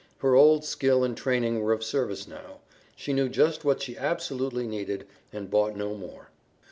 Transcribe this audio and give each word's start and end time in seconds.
Her 0.17 0.33
old 0.33 0.65
skill 0.65 1.03
and 1.03 1.15
training 1.15 1.61
were 1.61 1.73
of 1.73 1.83
service 1.83 2.27
now. 2.27 2.61
She 2.95 3.13
knew 3.13 3.29
just 3.29 3.63
what 3.63 3.83
she 3.83 3.95
absolutely 3.99 4.65
needed, 4.65 5.05
and 5.31 5.47
bought 5.51 5.75
no 5.75 5.93
more. 5.93 6.31